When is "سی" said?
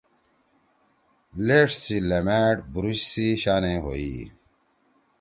1.83-1.97, 3.11-3.25